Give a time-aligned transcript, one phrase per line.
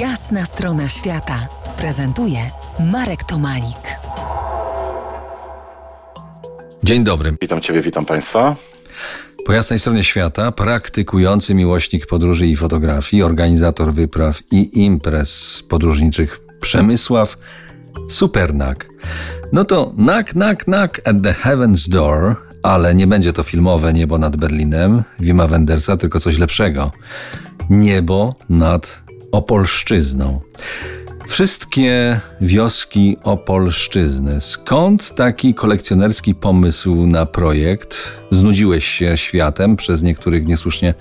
[0.00, 1.48] Jasna strona świata
[1.78, 2.38] prezentuje
[2.92, 3.98] Marek Tomalik.
[6.82, 7.36] Dzień dobry.
[7.40, 8.56] Witam Ciebie, witam Państwa.
[9.46, 17.36] Po jasnej stronie świata praktykujący miłośnik podróży i fotografii, organizator wypraw i imprez podróżniczych Przemysław
[18.08, 18.88] Supernak.
[19.52, 24.18] No to knock, knock, knock at the heaven's door, ale nie będzie to filmowe niebo
[24.18, 26.92] nad Berlinem Wima Wendersa, tylko coś lepszego.
[27.70, 29.05] Niebo nad
[29.36, 30.40] Opolszczyzną.
[31.28, 34.40] Wszystkie wioski Opolszczyzny.
[34.40, 37.96] Skąd taki kolekcjonerski pomysł na projekt?
[38.30, 40.94] Znudziłeś się światem przez niektórych niesłusznie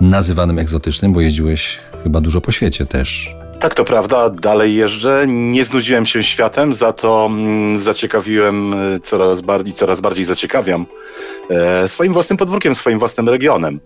[0.00, 3.41] nazywanym egzotycznym, bo jeździłeś chyba dużo po świecie też.
[3.62, 5.24] Tak, to prawda, dalej jeżdżę.
[5.28, 10.86] Nie znudziłem się światem, za to mm, zaciekawiłem e, coraz bardziej, coraz bardziej zaciekawiam
[11.50, 13.80] e, swoim własnym podwórkiem, swoim własnym regionem.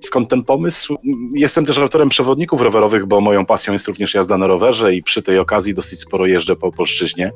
[0.00, 0.96] Skąd ten pomysł?
[1.34, 5.22] Jestem też autorem przewodników rowerowych, bo moją pasją jest również jazda na rowerze i przy
[5.22, 7.32] tej okazji dosyć sporo jeżdżę po Polszczyźnie.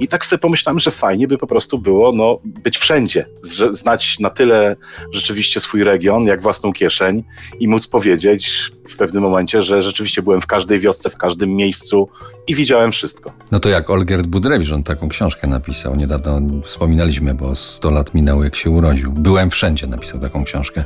[0.00, 3.26] I tak sobie pomyślałem, że fajnie by po prostu było no, być wszędzie,
[3.70, 4.76] znać na tyle
[5.12, 7.22] rzeczywiście swój region, jak własną kieszeń
[7.60, 12.08] i móc powiedzieć w pewnym momencie, że rzeczywiście byłem w każdej wiosce, w każdym miejscu
[12.46, 13.32] i widziałem wszystko.
[13.50, 18.44] No to jak Olgerd Budrewicz, on taką książkę napisał, niedawno wspominaliśmy, bo 100 lat minęło
[18.44, 19.12] jak się urodził.
[19.12, 20.84] Byłem wszędzie, napisał taką książkę.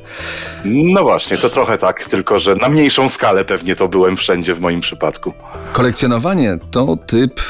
[0.64, 4.60] No właśnie, to trochę tak, tylko że na mniejszą skalę pewnie to byłem wszędzie w
[4.60, 5.32] moim przypadku.
[5.72, 7.40] Kolekcjonowanie to typ,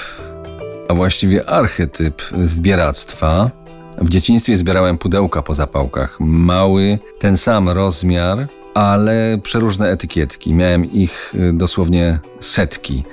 [0.88, 3.50] a właściwie archetyp zbieractwa.
[3.98, 6.16] W dzieciństwie zbierałem pudełka po zapałkach.
[6.20, 8.46] Mały, ten sam rozmiar,
[8.78, 10.54] ale przeróżne etykietki.
[10.54, 13.04] Miałem ich y, dosłownie setki.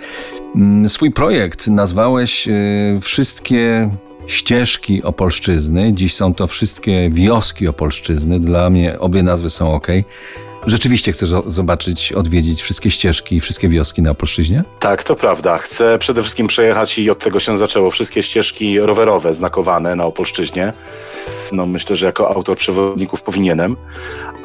[0.56, 3.90] Mm, swój projekt nazwałeś y, Wszystkie
[4.28, 5.94] ścieżki Opolszczyzny.
[5.94, 8.40] Dziś są to wszystkie wioski Opolszczyzny.
[8.40, 9.88] Dla mnie obie nazwy są ok.
[10.68, 14.64] Rzeczywiście chcesz zobaczyć, odwiedzić wszystkie ścieżki, wszystkie wioski na Opolszczyźnie?
[14.80, 15.58] Tak, to prawda.
[15.58, 17.90] Chcę przede wszystkim przejechać i od tego się zaczęło.
[17.90, 20.74] Wszystkie ścieżki rowerowe znakowane na Opolszczyźnie.
[21.52, 23.76] No myślę, że jako autor przewodników powinienem.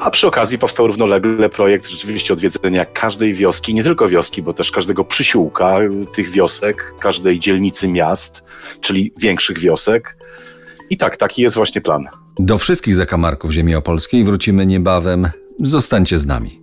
[0.00, 4.70] A przy okazji powstał równolegle projekt rzeczywiście odwiedzenia każdej wioski, nie tylko wioski, bo też
[4.70, 5.78] każdego przysiłka
[6.14, 8.44] tych wiosek, każdej dzielnicy miast,
[8.80, 10.16] czyli większych wiosek.
[10.90, 12.08] I tak, taki jest właśnie plan.
[12.38, 15.30] Do wszystkich zakamarków ziemi opolskiej wrócimy niebawem.
[15.62, 16.62] Zostańcie z nami.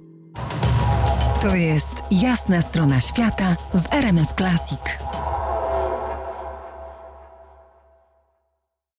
[1.42, 4.80] To jest jasna strona świata w RMS Classic.